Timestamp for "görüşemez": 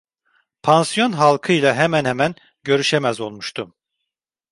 2.63-3.21